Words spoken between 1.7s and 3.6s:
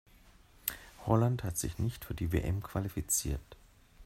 nicht für die WM qualifiziert.